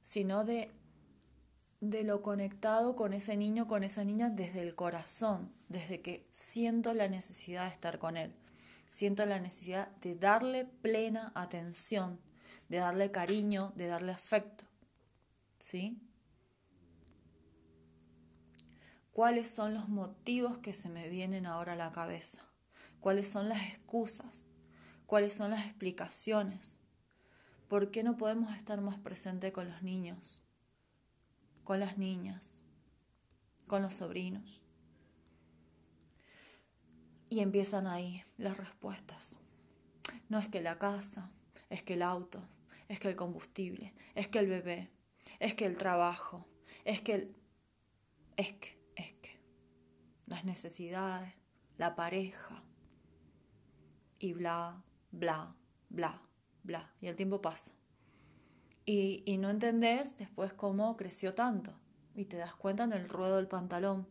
Sino 0.03 0.45
de, 0.45 0.69
de 1.89 2.03
lo 2.03 2.21
conectado 2.21 2.95
con 2.95 3.13
ese 3.13 3.37
niño, 3.37 3.67
con 3.67 3.83
esa 3.83 4.03
niña 4.03 4.29
desde 4.29 4.61
el 4.61 4.75
corazón, 4.75 5.51
desde 5.69 6.01
que 6.01 6.27
siento 6.31 6.93
la 6.93 7.07
necesidad 7.07 7.65
de 7.65 7.71
estar 7.71 7.99
con 7.99 8.17
él. 8.17 8.33
Siento 8.89 9.25
la 9.25 9.39
necesidad 9.39 9.89
de 9.97 10.15
darle 10.15 10.65
plena 10.65 11.31
atención, 11.35 12.19
de 12.69 12.77
darle 12.77 13.11
cariño, 13.11 13.73
de 13.75 13.87
darle 13.87 14.11
afecto. 14.11 14.65
¿Sí? 15.57 16.01
¿Cuáles 19.11 19.49
son 19.49 19.73
los 19.73 19.89
motivos 19.89 20.57
que 20.57 20.73
se 20.73 20.89
me 20.89 21.09
vienen 21.09 21.45
ahora 21.45 21.73
a 21.73 21.75
la 21.75 21.91
cabeza? 21.91 22.53
cuáles 23.03 23.29
son 23.29 23.49
las 23.49 23.61
excusas, 23.63 24.53
cuáles 25.05 25.33
son 25.33 25.51
las 25.51 25.65
explicaciones. 25.65 26.79
¿Por 27.67 27.91
qué 27.91 28.01
no 28.01 28.15
podemos 28.15 28.55
estar 28.55 28.79
más 28.79 28.97
presentes 28.97 29.51
con 29.51 29.67
los 29.67 29.83
niños, 29.83 30.41
con 31.63 31.79
las 31.79 31.97
niñas, 31.97 32.63
con 33.67 33.81
los 33.81 33.95
sobrinos? 33.95 34.63
Y 37.29 37.39
empiezan 37.39 37.87
ahí 37.87 38.23
las 38.37 38.57
respuestas. 38.57 39.39
No 40.29 40.39
es 40.39 40.49
que 40.49 40.61
la 40.61 40.77
casa, 40.77 41.31
es 41.69 41.83
que 41.83 41.93
el 41.93 42.01
auto, 42.01 42.47
es 42.87 42.99
que 42.99 43.09
el 43.09 43.15
combustible, 43.15 43.93
es 44.15 44.27
que 44.27 44.39
el 44.39 44.47
bebé, 44.47 44.91
es 45.39 45.55
que 45.55 45.65
el 45.65 45.77
trabajo, 45.77 46.45
es 46.85 47.01
que 47.01 47.13
el... 47.13 47.35
es 48.37 48.53
que, 48.53 48.79
es 48.95 49.13
que. 49.13 49.41
Las 50.27 50.45
necesidades, 50.45 51.33
la 51.77 51.95
pareja, 51.95 52.63
y 54.19 54.31
bla, 54.31 54.81
bla, 55.11 55.53
bla, 55.89 56.21
bla. 56.63 56.93
Y 57.01 57.07
el 57.07 57.15
tiempo 57.17 57.41
pasa. 57.41 57.73
Y, 58.85 59.23
no 59.37 59.49
entendés 59.49 60.17
después 60.17 60.53
cómo 60.53 60.97
creció 60.97 61.33
tanto. 61.33 61.73
Y 62.15 62.25
te 62.25 62.37
das 62.37 62.55
cuenta 62.55 62.83
en 62.83 62.93
el 62.93 63.07
ruedo 63.07 63.37
del 63.37 63.47
pantalón. 63.47 64.07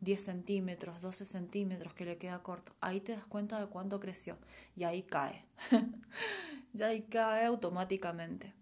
10 0.00 0.22
centímetros, 0.22 1.00
12 1.02 1.26
centímetros 1.26 1.92
que 1.92 2.06
le 2.06 2.16
queda 2.16 2.42
corto. 2.42 2.72
Ahí 2.80 3.00
te 3.00 3.12
das 3.12 3.26
cuenta 3.26 3.60
de 3.60 3.66
cuánto 3.66 4.00
creció. 4.00 4.38
Y 4.74 4.84
ahí 4.84 5.02
cae. 5.02 5.44
ya 6.72 6.86
ahí 6.86 7.02
cae 7.02 7.44
automáticamente. 7.44 8.54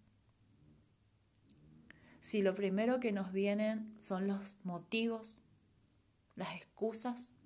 Si 2.20 2.42
lo 2.42 2.54
primero 2.54 2.98
que 2.98 3.12
nos 3.12 3.32
vienen 3.32 3.94
son 4.00 4.26
los 4.26 4.58
motivos, 4.64 5.38
las 6.34 6.54
excusas, 6.56 7.36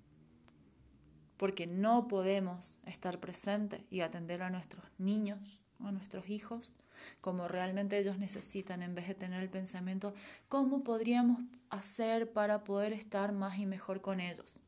porque 1.37 1.67
no 1.67 2.07
podemos 2.07 2.79
estar 2.85 3.19
presentes 3.19 3.81
y 3.89 4.01
atender 4.01 4.41
a 4.41 4.49
nuestros 4.49 4.83
niños, 4.97 5.63
a 5.87 5.91
nuestros 5.91 6.29
hijos, 6.29 6.75
como 7.21 7.47
realmente 7.47 7.97
ellos 7.97 8.17
necesitan, 8.17 8.81
en 8.81 8.95
vez 8.95 9.07
de 9.07 9.15
tener 9.15 9.41
el 9.41 9.49
pensamiento, 9.49 10.13
¿cómo 10.49 10.83
podríamos 10.83 11.41
hacer 11.69 12.31
para 12.31 12.63
poder 12.63 12.93
estar 12.93 13.31
más 13.31 13.57
y 13.59 13.65
mejor 13.65 14.01
con 14.01 14.19
ellos? 14.19 14.61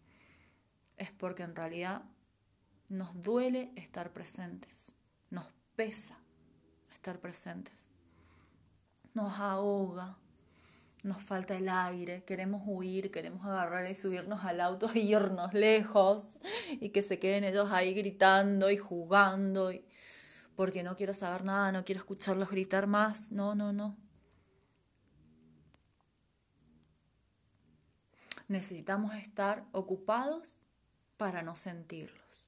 Es 0.98 1.12
porque 1.12 1.44
en 1.44 1.56
realidad 1.56 2.04
nos 2.90 3.22
duele 3.22 3.72
estar 3.76 4.12
presentes, 4.12 4.94
nos 5.30 5.48
pesa 5.76 6.18
estar 6.94 7.20
presentes, 7.20 7.74
nos 9.14 9.40
ahoga, 9.40 10.18
nos 11.06 11.22
falta 11.22 11.56
el 11.56 11.70
aire, 11.70 12.24
queremos 12.24 12.64
huir, 12.66 13.12
queremos 13.12 13.46
agarrar 13.46 13.90
y 13.90 13.94
subirnos 13.94 14.44
al 14.44 14.60
auto 14.60 14.90
e 14.94 15.00
irnos 15.00 15.54
lejos 15.54 16.40
y 16.82 16.90
que 16.90 17.02
se 17.02 17.20
queden 17.20 17.44
ellos 17.44 17.72
ahí 17.72 17.94
gritando 17.94 18.72
y 18.72 18.78
jugando 18.78 19.72
y 19.72 19.86
porque 20.56 20.84
no 20.84 20.96
quiero 20.96 21.14
saber 21.14 21.44
nada, 21.44 21.72
no 21.72 21.86
quiero 21.86 22.00
escucharlos 22.00 22.50
gritar 22.50 22.88
más. 22.88 23.32
No, 23.32 23.56
no, 23.56 23.74
no. 23.74 23.98
Necesitamos 28.48 29.16
estar 29.16 29.66
ocupados 29.72 30.60
para 31.18 31.42
no 31.42 31.56
sentirlos, 31.56 32.48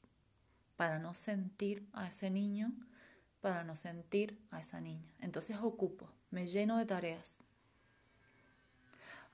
para 0.76 1.00
no 1.00 1.14
sentir 1.14 1.88
a 1.94 2.08
ese 2.08 2.30
niño, 2.30 2.72
para 3.42 3.64
no 3.64 3.76
sentir 3.76 4.40
a 4.52 4.60
esa 4.60 4.80
niña. 4.80 5.12
Entonces 5.20 5.58
ocupo, 5.60 6.10
me 6.30 6.46
lleno 6.46 6.78
de 6.78 6.86
tareas, 6.86 7.40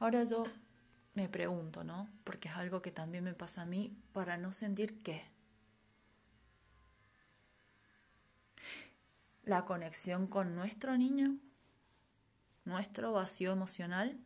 Ahora 0.03 0.25
yo 0.25 0.43
me 1.13 1.29
pregunto, 1.29 1.85
¿no? 1.85 2.09
Porque 2.25 2.49
es 2.49 2.55
algo 2.55 2.81
que 2.81 2.91
también 2.91 3.23
me 3.23 3.33
pasa 3.33 3.61
a 3.61 3.65
mí, 3.65 3.95
para 4.11 4.35
no 4.35 4.51
sentir 4.51 5.01
qué. 5.01 5.32
La 9.43 9.65
conexión 9.65 10.27
con 10.27 10.55
nuestro 10.55 10.97
niño, 10.97 11.37
nuestro 12.65 13.11
vacío 13.11 13.51
emocional, 13.51 14.17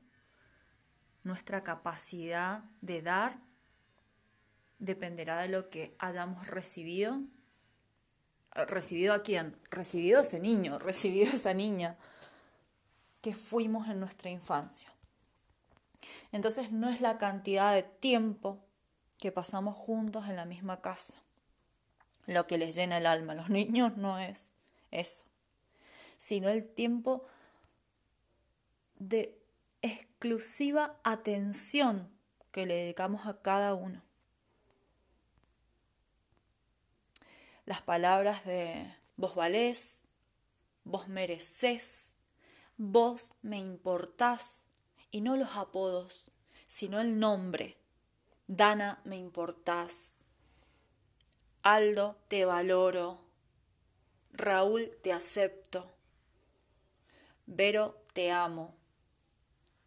nuestra 1.23 1.63
capacidad 1.63 2.63
de 2.81 3.01
dar, 3.01 3.39
dependerá 4.79 5.41
de 5.41 5.49
lo 5.49 5.69
que 5.69 5.95
hayamos 5.99 6.47
recibido. 6.47 7.19
¿Recibido 8.51 9.13
a 9.13 9.23
quién? 9.23 9.57
Recibido 9.71 10.19
a 10.19 10.23
ese 10.23 10.39
niño, 10.39 10.79
recibido 10.79 11.31
a 11.31 11.35
esa 11.35 11.53
niña 11.53 11.97
que 13.21 13.33
fuimos 13.33 13.87
en 13.87 13.99
nuestra 13.99 14.29
infancia. 14.29 14.93
Entonces 16.31 16.71
no 16.71 16.89
es 16.89 17.01
la 17.01 17.17
cantidad 17.17 17.73
de 17.73 17.83
tiempo 17.83 18.63
que 19.17 19.31
pasamos 19.31 19.75
juntos 19.75 20.27
en 20.27 20.35
la 20.35 20.45
misma 20.45 20.81
casa 20.81 21.15
lo 22.27 22.45
que 22.45 22.57
les 22.57 22.75
llena 22.75 22.97
el 22.97 23.07
alma. 23.07 23.33
Los 23.33 23.49
niños 23.57 23.97
no 23.97 24.19
es 24.19 24.53
eso, 24.97 25.25
sino 26.17 26.49
el 26.49 26.67
tiempo 26.67 27.25
de 28.95 29.37
exclusiva 29.81 30.99
atención 31.03 32.09
que 32.51 32.65
le 32.65 32.75
dedicamos 32.75 33.27
a 33.27 33.41
cada 33.41 33.73
uno. 33.73 34.01
Las 37.65 37.81
palabras 37.81 38.45
de 38.45 38.95
vos 39.17 39.35
valés, 39.35 39.99
vos 40.83 41.07
mereces, 41.07 42.13
vos 42.77 43.35
me 43.41 43.59
importás, 43.59 44.67
y 45.11 45.21
no 45.21 45.35
los 45.37 45.55
apodos, 45.55 46.31
sino 46.67 46.99
el 46.99 47.19
nombre. 47.19 47.77
Dana, 48.47 49.01
me 49.03 49.17
importás. 49.17 50.15
Aldo, 51.61 52.17
te 52.27 52.45
valoro. 52.45 53.26
Raúl, 54.37 54.95
te 55.01 55.11
acepto. 55.11 55.91
Vero, 57.47 58.05
te 58.13 58.29
amo. 58.29 58.75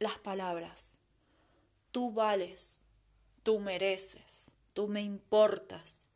Las 0.00 0.18
palabras. 0.18 0.98
Tú 1.92 2.12
vales, 2.12 2.80
tú 3.44 3.60
mereces, 3.60 4.50
tú 4.72 4.88
me 4.88 5.02
importas. 5.02 6.08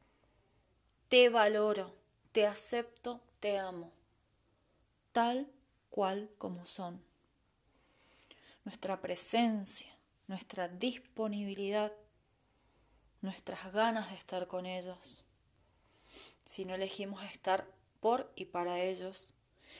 Te 1.09 1.29
valoro, 1.29 1.95
te 2.33 2.45
acepto, 2.45 3.21
te 3.39 3.57
amo. 3.57 3.93
Tal 5.13 5.49
cual 5.91 6.29
como 6.37 6.67
son 6.67 7.05
nuestra 8.65 9.01
presencia, 9.01 9.97
nuestra 10.27 10.67
disponibilidad, 10.67 11.93
nuestras 13.21 13.73
ganas 13.73 14.11
de 14.11 14.17
estar 14.17 14.49
con 14.49 14.67
ellos. 14.67 15.25
Si 16.45 16.65
no 16.65 16.75
elegimos 16.75 17.23
estar 17.23 17.65
por 18.05 18.31
y 18.37 18.45
para 18.45 18.81
ellos, 18.81 19.31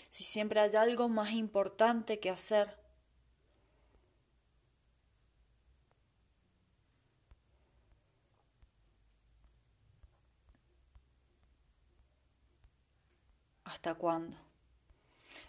si 0.09 0.25
siempre 0.25 0.59
hay 0.59 0.75
algo 0.77 1.11
más 1.11 1.33
importante 1.33 2.21
que 2.21 2.31
hacer. 2.31 2.75
¿Hasta 13.63 13.95
cuándo? 13.95 14.39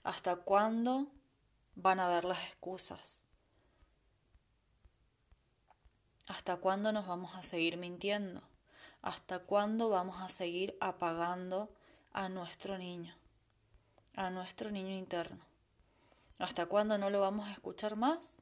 ¿Hasta 0.04 0.36
cuándo 0.36 1.08
van 1.76 2.02
a 2.02 2.10
ver 2.10 2.26
las 2.26 2.44
excusas? 2.44 3.24
¿Hasta 6.28 6.58
cuándo 6.58 6.92
nos 6.92 7.08
vamos 7.08 7.36
a 7.36 7.42
seguir 7.42 7.78
mintiendo? 7.78 8.42
¿Hasta 9.02 9.40
cuándo 9.40 9.88
vamos 9.88 10.22
a 10.22 10.28
seguir 10.28 10.78
apagando 10.82 11.74
a 12.16 12.30
nuestro 12.30 12.78
niño, 12.78 13.14
a 14.16 14.30
nuestro 14.30 14.72
niño 14.72 14.96
interno? 14.96 15.46
¿Hasta 16.40 16.66
cuándo 16.66 16.98
no 16.98 17.10
lo 17.10 17.20
vamos 17.20 17.46
a 17.50 17.52
escuchar 17.52 17.98
más? 17.98 18.42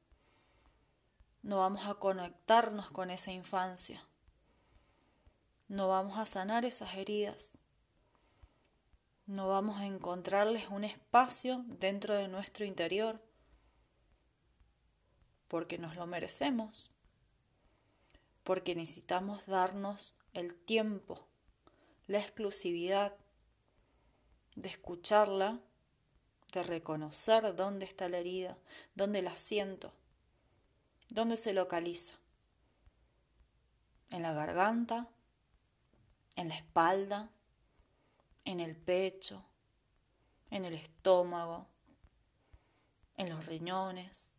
No 1.42 1.58
vamos 1.58 1.88
a 1.88 1.96
conectarnos 1.96 2.92
con 2.92 3.10
esa 3.10 3.32
infancia. 3.32 4.08
No 5.68 5.88
vamos 5.88 6.20
a 6.20 6.28
sanar 6.28 6.66
esas 6.66 6.94
heridas. 6.94 7.58
No 9.26 9.48
vamos 9.48 9.80
a 9.80 9.88
encontrarles 9.88 10.70
un 10.70 10.84
espacio 10.84 11.64
dentro 11.66 12.16
de 12.16 12.28
nuestro 12.28 12.66
interior 12.66 13.24
porque 15.48 15.80
nos 15.80 15.96
lo 15.96 16.06
merecemos, 16.06 16.94
porque 18.44 18.76
necesitamos 18.76 19.44
darnos 19.48 20.16
el 20.34 20.54
tiempo, 20.56 21.28
la 22.06 22.20
exclusividad 22.20 23.16
de 24.56 24.70
escucharla, 24.70 25.60
de 26.52 26.64
reconocer 26.64 27.56
dónde 27.56 27.86
está 27.86 28.10
la 28.10 28.20
herida, 28.20 28.58
dónde 28.96 29.22
la 29.22 29.36
siento, 29.36 29.94
dónde 31.10 31.38
se 31.38 31.54
localiza. 31.54 32.16
En 34.10 34.22
la 34.22 34.34
garganta, 34.34 35.10
en 36.36 36.50
la 36.50 36.56
espalda, 36.56 37.32
en 38.46 38.60
el 38.60 38.76
pecho, 38.76 39.44
en 40.52 40.66
el 40.66 40.76
estómago, 40.76 41.68
en 43.18 43.30
los 43.30 43.46
riñones, 43.48 44.36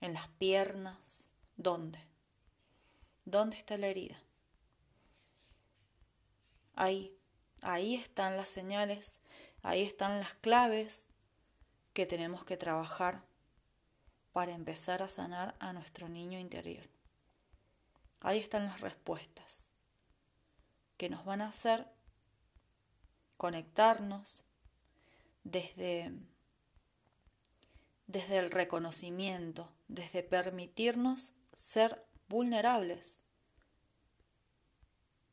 en 0.00 0.14
las 0.14 0.28
piernas. 0.28 1.28
¿Dónde? 1.56 1.98
¿Dónde 3.24 3.56
está 3.56 3.78
la 3.78 3.86
herida? 3.86 4.22
Ahí, 6.74 7.18
ahí 7.62 7.94
están 7.94 8.36
las 8.36 8.50
señales, 8.50 9.20
ahí 9.66 9.82
están 9.82 10.20
las 10.20 10.32
claves 10.34 11.10
que 11.92 12.06
tenemos 12.06 12.44
que 12.44 12.56
trabajar 12.56 13.24
para 14.32 14.52
empezar 14.52 15.02
a 15.02 15.08
sanar 15.08 15.56
a 15.58 15.72
nuestro 15.72 16.08
niño 16.08 16.38
interior. 16.38 16.88
Ahí 18.20 18.38
están 18.38 18.66
las 18.66 18.80
respuestas 18.80 19.74
que 20.96 21.08
nos 21.08 21.24
van 21.24 21.40
a 21.40 21.48
hacer 21.48 21.84
conectarnos 23.36 24.44
desde, 25.42 26.12
desde 28.06 28.38
el 28.38 28.52
reconocimiento, 28.52 29.72
desde 29.88 30.22
permitirnos 30.22 31.32
ser 31.54 32.06
vulnerables, 32.28 33.24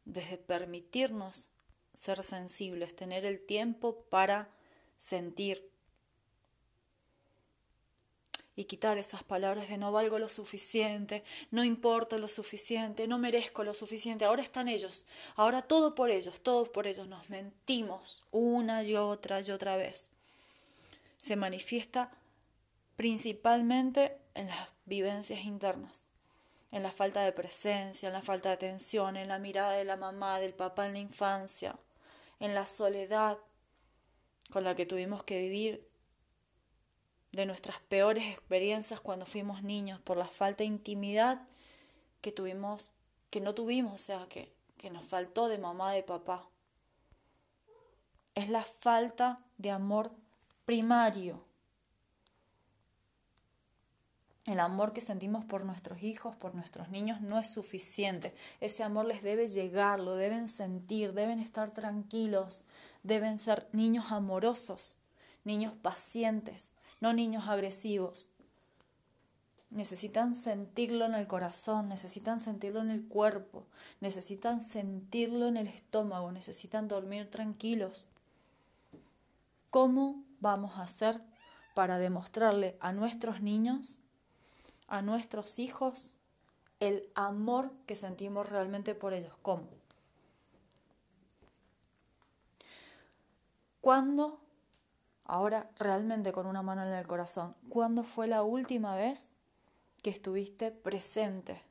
desde 0.06 0.40
permitirnos 0.40 1.53
ser 1.94 2.24
sensibles, 2.24 2.96
tener 2.96 3.26
el 3.26 3.40
tiempo 3.40 4.02
para 4.10 4.50
sentir 4.98 5.70
y 8.56 8.66
quitar 8.66 8.98
esas 8.98 9.24
palabras 9.24 9.68
de 9.68 9.78
no 9.78 9.92
valgo 9.92 10.20
lo 10.20 10.30
suficiente, 10.30 11.24
no 11.50 11.64
importo 11.64 12.20
lo 12.20 12.28
suficiente, 12.28 13.08
no 13.08 13.18
merezco 13.18 13.64
lo 13.64 13.74
suficiente. 13.74 14.26
Ahora 14.26 14.44
están 14.44 14.68
ellos, 14.68 15.06
ahora 15.36 15.64
todo 15.64 15.96
por 15.96 16.12
ellos, 16.12 16.40
todos 16.42 16.70
por 16.70 16.86
ellos. 16.86 17.08
Nos 17.08 17.30
mentimos 17.30 18.24
una 18.32 18.84
y 18.84 18.96
otra 18.96 19.42
y 19.42 19.50
otra 19.52 19.76
vez. 19.76 20.12
Se 21.18 21.36
manifiesta 21.36 22.12
principalmente 22.96 24.18
en 24.36 24.48
las 24.48 24.70
vivencias 24.86 25.44
internas, 25.46 26.08
en 26.74 26.82
la 26.82 26.92
falta 26.92 27.22
de 27.22 27.32
presencia, 27.32 28.08
en 28.08 28.14
la 28.14 28.24
falta 28.24 28.50
de 28.50 28.56
atención, 28.56 29.16
en 29.16 29.28
la 29.28 29.38
mirada 29.38 29.74
de 29.74 29.86
la 29.86 29.96
mamá, 29.96 30.40
del 30.40 30.56
papá 30.56 30.88
en 30.88 30.94
la 30.94 31.00
infancia, 31.00 31.76
en 32.40 32.56
la 32.56 32.66
soledad 32.66 33.38
con 34.52 34.64
la 34.64 34.76
que 34.76 34.88
tuvimos 34.88 35.24
que 35.24 35.40
vivir 35.40 35.88
de 37.32 37.46
nuestras 37.46 37.80
peores 37.90 38.26
experiencias 38.26 39.00
cuando 39.02 39.28
fuimos 39.28 39.62
niños, 39.62 40.02
por 40.02 40.18
la 40.18 40.26
falta 40.26 40.64
de 40.64 40.66
intimidad 40.66 41.48
que 42.22 42.32
tuvimos, 42.32 42.94
que 43.30 43.40
no 43.40 43.54
tuvimos, 43.54 43.94
o 43.94 44.04
sea, 44.04 44.26
que, 44.28 44.52
que 44.78 44.90
nos 44.90 45.06
faltó 45.06 45.50
de 45.50 45.60
mamá, 45.60 45.92
de 45.92 46.02
papá. 46.02 46.50
Es 48.34 48.50
la 48.50 48.64
falta 48.64 49.46
de 49.60 49.70
amor 49.70 50.12
primario. 50.66 51.46
El 54.46 54.60
amor 54.60 54.92
que 54.92 55.00
sentimos 55.00 55.46
por 55.46 55.64
nuestros 55.64 56.04
hijos, 56.04 56.36
por 56.36 56.54
nuestros 56.54 56.90
niños, 56.90 57.22
no 57.22 57.40
es 57.40 57.50
suficiente. 57.50 58.36
Ese 58.60 58.84
amor 58.84 59.06
les 59.06 59.24
debe 59.24 59.48
llegar, 59.48 60.02
lo 60.02 60.16
deben 60.16 60.50
sentir, 60.50 61.14
deben 61.14 61.40
estar 61.40 61.72
tranquilos, 61.72 62.66
deben 63.04 63.40
ser 63.40 63.70
niños 63.72 64.12
amorosos, 64.12 64.98
niños 65.46 65.74
pacientes, 65.82 66.74
no 67.00 67.14
niños 67.14 67.48
agresivos. 67.48 68.32
Necesitan 69.70 70.36
sentirlo 70.36 71.06
en 71.06 71.16
el 71.16 71.28
corazón, 71.28 71.88
necesitan 71.88 72.42
sentirlo 72.42 72.82
en 72.82 72.92
el 72.92 73.08
cuerpo, 73.08 73.66
necesitan 74.02 74.60
sentirlo 74.60 75.48
en 75.48 75.56
el 75.56 75.68
estómago, 75.68 76.34
necesitan 76.34 76.90
dormir 76.90 77.32
tranquilos. 77.32 78.10
¿Cómo 79.70 80.22
vamos 80.42 80.78
a 80.78 80.84
hacer 80.84 81.22
para 81.74 81.98
demostrarle 81.98 82.78
a 82.82 82.92
nuestros 82.92 83.42
niños, 83.42 84.00
a 84.94 85.02
nuestros 85.02 85.58
hijos, 85.58 86.14
el 86.80 87.10
amor 87.16 87.72
que 87.88 87.96
sentimos 87.96 88.48
realmente 88.48 88.94
por 88.94 89.14
ellos? 89.14 89.36
¿Cómo? 89.42 89.68
¿Cuándo 93.82 94.40
ahora 95.26 95.72
realmente 95.80 96.32
con 96.32 96.46
una 96.46 96.62
mano 96.62 96.84
en 96.86 96.94
el 96.94 97.08
corazón, 97.08 97.56
¿cuándo 97.70 98.04
fue 98.04 98.28
la 98.28 98.44
última 98.44 98.96
vez 98.96 99.34
que 100.04 100.12
estuviste 100.12 100.70
presente? 100.70 101.64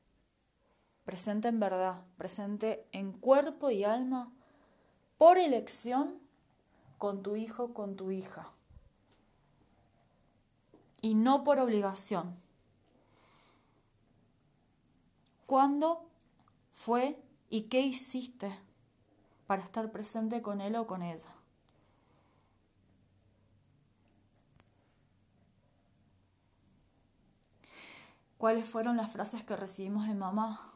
Presente 1.04 1.46
en 1.46 1.60
verdad, 1.60 2.02
presente 2.16 2.84
en 2.90 3.12
cuerpo 3.12 3.70
y 3.70 3.84
alma, 3.84 4.32
por 5.16 5.38
elección, 5.38 6.18
con 6.98 7.22
tu 7.22 7.36
hijo, 7.36 7.72
con 7.72 7.94
tu 7.94 8.10
hija. 8.10 8.50
Y 11.00 11.14
no 11.14 11.44
por 11.44 11.60
obligación. 11.60 12.41
¿Cuándo 15.52 16.08
fue 16.72 17.22
y 17.50 17.64
qué 17.64 17.82
hiciste 17.82 18.58
para 19.46 19.62
estar 19.62 19.92
presente 19.92 20.40
con 20.40 20.62
él 20.62 20.76
o 20.76 20.86
con 20.86 21.02
ella? 21.02 21.28
cuáles 28.38 28.66
fueron 28.66 28.96
las 28.96 29.12
frases 29.12 29.44
que 29.44 29.54
recibimos 29.54 30.08
de 30.08 30.14
mamá, 30.14 30.72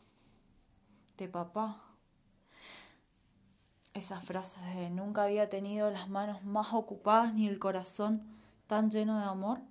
de 1.16 1.26
papá. 1.26 1.82
Esas 3.94 4.22
frases 4.22 4.62
de 4.74 4.90
nunca 4.90 5.22
había 5.22 5.48
tenido 5.48 5.90
las 5.90 6.10
manos 6.10 6.44
más 6.44 6.74
ocupadas 6.74 7.32
ni 7.32 7.48
el 7.48 7.58
corazón 7.58 8.22
tan 8.66 8.90
lleno 8.90 9.18
de 9.18 9.24
amor. 9.24 9.62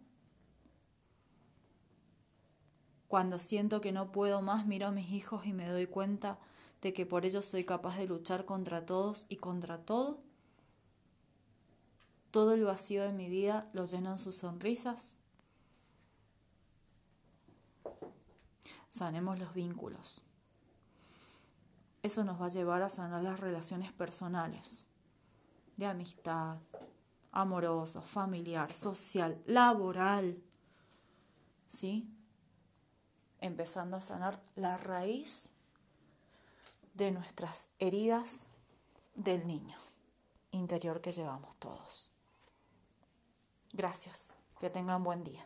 Cuando 3.07 3.39
siento 3.39 3.81
que 3.81 3.91
no 3.91 4.11
puedo 4.11 4.41
más, 4.41 4.65
miro 4.65 4.87
a 4.87 4.91
mis 4.91 5.11
hijos 5.11 5.45
y 5.45 5.53
me 5.53 5.69
doy 5.69 5.87
cuenta 5.87 6.39
de 6.81 6.93
que 6.93 7.05
por 7.05 7.25
ellos 7.25 7.45
soy 7.45 7.63
capaz 7.63 7.97
de 7.97 8.07
luchar 8.07 8.45
contra 8.45 8.85
todos 8.85 9.25
y 9.29 9.37
contra 9.37 9.79
todo. 9.79 10.19
Todo 12.31 12.53
el 12.53 12.63
vacío 12.65 13.03
de 13.03 13.13
mi 13.13 13.29
vida 13.29 13.69
lo 13.73 13.85
llenan 13.85 14.17
sus 14.17 14.35
sonrisas. 14.35 15.19
sanemos 18.95 19.37
los 19.37 19.53
vínculos. 19.53 20.21
Eso 22.01 22.23
nos 22.23 22.39
va 22.39 22.45
a 22.45 22.49
llevar 22.49 22.81
a 22.81 22.89
sanar 22.89 23.23
las 23.23 23.41
relaciones 23.41 23.91
personales, 23.91 24.87
de 25.75 25.85
amistad, 25.85 26.59
amoroso, 27.33 28.01
familiar, 28.01 28.73
social, 28.73 29.41
laboral. 29.47 30.41
¿Sí? 31.67 32.07
Empezando 33.45 33.95
a 33.95 34.01
sanar 34.01 34.41
la 34.55 34.75
raíz 34.75 35.51
de 36.95 37.11
nuestras 37.11 37.67
heridas 37.77 38.47
del 39.13 39.45
niño 39.45 39.77
interior 40.49 40.99
que 40.99 41.11
llevamos 41.11 41.55
todos. 41.57 42.11
Gracias. 43.71 44.33
Que 44.59 44.71
tengan 44.71 45.03
buen 45.03 45.23
día. 45.23 45.45